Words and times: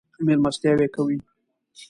مېلمستیاوې 0.25 0.83
یې 0.87 0.93
کوي. 0.95 1.17